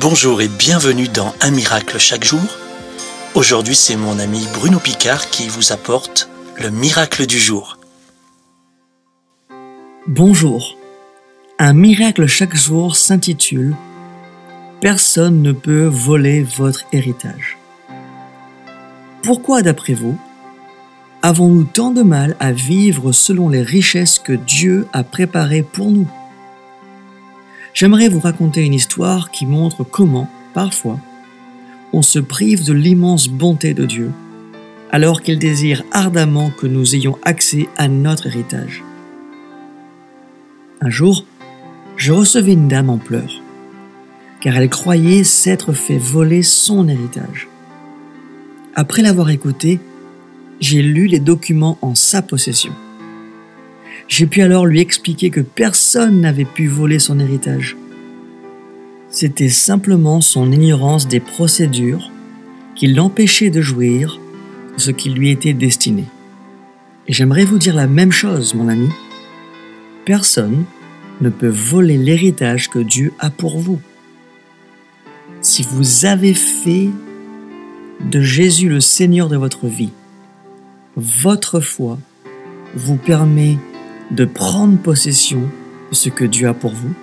[0.00, 2.58] Bonjour et bienvenue dans Un miracle chaque jour.
[3.34, 6.28] Aujourd'hui, c'est mon ami Bruno Picard qui vous apporte
[6.60, 7.78] le miracle du jour.
[10.06, 10.76] Bonjour.
[11.58, 13.74] Un miracle chaque jour s'intitule
[14.82, 17.56] Personne ne peut voler votre héritage.
[19.22, 20.18] Pourquoi, d'après vous,
[21.22, 26.08] avons-nous tant de mal à vivre selon les richesses que Dieu a préparées pour nous?
[27.76, 30.98] J'aimerais vous raconter une histoire qui montre comment, parfois,
[31.92, 34.12] on se prive de l'immense bonté de Dieu,
[34.90, 38.82] alors qu'il désire ardemment que nous ayons accès à notre héritage.
[40.80, 41.26] Un jour,
[41.98, 43.42] je recevais une dame en pleurs,
[44.40, 47.46] car elle croyait s'être fait voler son héritage.
[48.74, 49.80] Après l'avoir écoutée,
[50.60, 52.72] j'ai lu les documents en sa possession.
[54.08, 57.76] J'ai pu alors lui expliquer que personne n'avait pu voler son héritage.
[59.10, 62.10] C'était simplement son ignorance des procédures
[62.74, 64.20] qui l'empêchait de jouir
[64.76, 66.04] de ce qui lui était destiné.
[67.08, 68.88] Et j'aimerais vous dire la même chose, mon ami.
[70.04, 70.64] Personne
[71.20, 73.80] ne peut voler l'héritage que Dieu a pour vous.
[75.40, 76.90] Si vous avez fait
[78.04, 79.92] de Jésus le Seigneur de votre vie,
[80.96, 81.98] votre foi
[82.74, 83.56] vous permet
[84.10, 85.42] de prendre possession
[85.90, 86.94] de ce que Dieu a pour vous,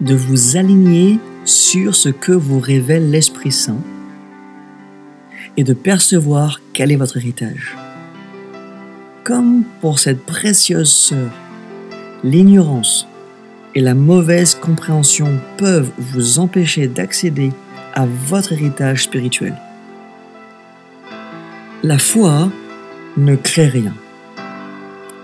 [0.00, 3.80] de vous aligner sur ce que vous révèle l'Esprit Saint
[5.56, 7.76] et de percevoir quel est votre héritage.
[9.24, 11.30] Comme pour cette précieuse sœur,
[12.24, 13.06] l'ignorance
[13.74, 17.52] et la mauvaise compréhension peuvent vous empêcher d'accéder
[17.94, 19.56] à votre héritage spirituel.
[21.82, 22.50] La foi
[23.16, 23.94] ne crée rien.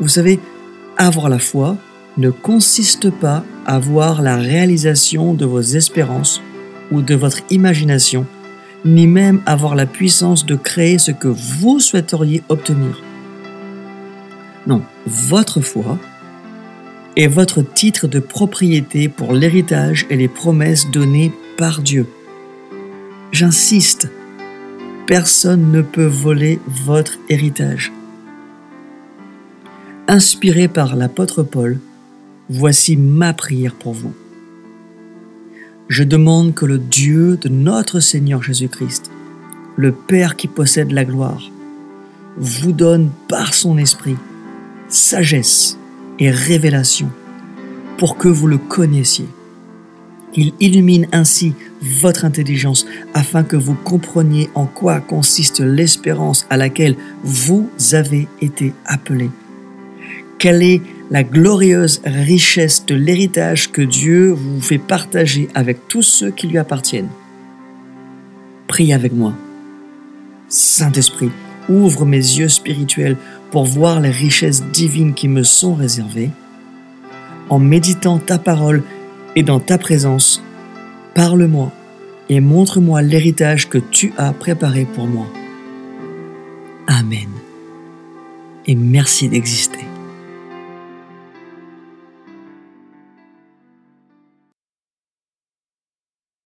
[0.00, 0.38] Vous savez,
[0.96, 1.76] avoir la foi
[2.16, 6.42] ne consiste pas à voir la réalisation de vos espérances
[6.90, 8.26] ou de votre imagination,
[8.84, 13.02] ni même avoir la puissance de créer ce que vous souhaiteriez obtenir.
[14.66, 15.98] Non, votre foi
[17.16, 22.06] est votre titre de propriété pour l'héritage et les promesses données par Dieu.
[23.32, 24.08] J'insiste,
[25.06, 27.92] personne ne peut voler votre héritage.
[30.10, 31.78] Inspiré par l'apôtre Paul,
[32.48, 34.14] voici ma prière pour vous.
[35.88, 39.10] Je demande que le Dieu de notre Seigneur Jésus-Christ,
[39.76, 41.50] le Père qui possède la gloire,
[42.38, 44.16] vous donne par son esprit
[44.88, 45.76] sagesse
[46.18, 47.10] et révélation
[47.98, 49.28] pour que vous le connaissiez.
[50.32, 51.52] Qu'il illumine ainsi
[51.82, 58.72] votre intelligence afin que vous compreniez en quoi consiste l'espérance à laquelle vous avez été
[58.86, 59.30] appelés
[60.38, 66.30] quelle est la glorieuse richesse de l'héritage que Dieu vous fait partager avec tous ceux
[66.30, 67.08] qui lui appartiennent
[68.68, 69.32] Priez avec moi.
[70.48, 71.30] Saint-Esprit,
[71.68, 73.16] ouvre mes yeux spirituels
[73.50, 76.30] pour voir les richesses divines qui me sont réservées.
[77.48, 78.82] En méditant ta parole
[79.34, 80.42] et dans ta présence,
[81.14, 81.72] parle-moi
[82.28, 85.26] et montre-moi l'héritage que tu as préparé pour moi.
[86.86, 87.28] Amen.
[88.66, 89.86] Et merci d'exister.